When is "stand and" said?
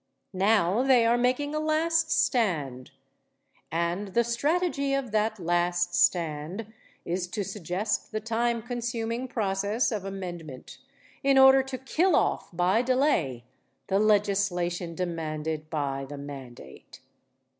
2.09-4.15